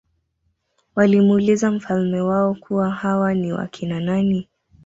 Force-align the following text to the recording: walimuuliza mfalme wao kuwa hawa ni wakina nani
walimuuliza 0.95 1.71
mfalme 1.71 2.21
wao 2.21 2.55
kuwa 2.55 2.91
hawa 2.91 3.33
ni 3.33 3.53
wakina 3.53 3.99
nani 3.99 4.47